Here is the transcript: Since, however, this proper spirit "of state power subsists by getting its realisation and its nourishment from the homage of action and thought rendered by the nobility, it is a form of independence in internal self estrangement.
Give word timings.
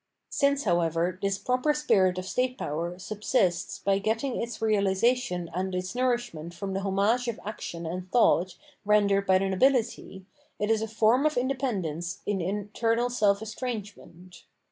Since, 0.31 0.63
however, 0.63 1.19
this 1.21 1.37
proper 1.37 1.75
spirit 1.75 2.17
"of 2.17 2.25
state 2.25 2.57
power 2.57 2.97
subsists 2.97 3.77
by 3.77 3.99
getting 3.99 4.41
its 4.41 4.59
realisation 4.59 5.47
and 5.53 5.75
its 5.75 5.93
nourishment 5.93 6.55
from 6.55 6.73
the 6.73 6.79
homage 6.79 7.27
of 7.27 7.39
action 7.45 7.85
and 7.85 8.09
thought 8.11 8.55
rendered 8.83 9.27
by 9.27 9.37
the 9.37 9.49
nobility, 9.49 10.25
it 10.57 10.71
is 10.71 10.81
a 10.81 10.87
form 10.87 11.23
of 11.27 11.37
independence 11.37 12.23
in 12.25 12.41
internal 12.41 13.11
self 13.11 13.43
estrangement. 13.43 14.45